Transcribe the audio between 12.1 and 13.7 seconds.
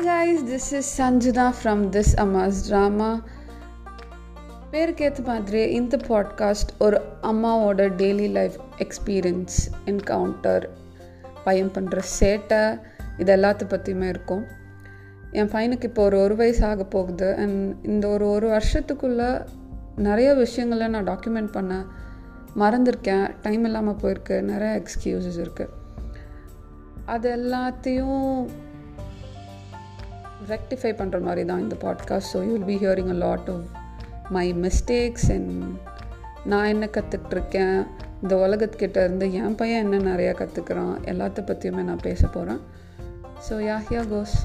சேட்டை இது எல்லாத்த